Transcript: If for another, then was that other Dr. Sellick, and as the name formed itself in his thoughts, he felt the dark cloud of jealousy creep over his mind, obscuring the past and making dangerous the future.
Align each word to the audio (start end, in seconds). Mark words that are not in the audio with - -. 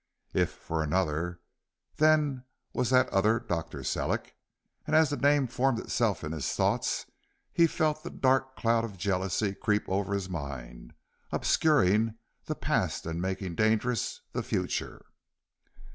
If 0.33 0.49
for 0.51 0.81
another, 0.81 1.41
then 1.97 2.43
was 2.73 2.89
that 2.89 3.07
other 3.09 3.39
Dr. 3.39 3.83
Sellick, 3.83 4.35
and 4.87 4.95
as 4.95 5.11
the 5.11 5.15
name 5.17 5.45
formed 5.45 5.77
itself 5.77 6.23
in 6.23 6.31
his 6.31 6.51
thoughts, 6.55 7.05
he 7.53 7.67
felt 7.67 8.01
the 8.01 8.09
dark 8.09 8.55
cloud 8.55 8.83
of 8.83 8.97
jealousy 8.97 9.53
creep 9.53 9.83
over 9.87 10.15
his 10.15 10.27
mind, 10.27 10.93
obscuring 11.31 12.15
the 12.45 12.55
past 12.55 13.05
and 13.05 13.21
making 13.21 13.53
dangerous 13.53 14.21
the 14.31 14.41
future. 14.41 15.05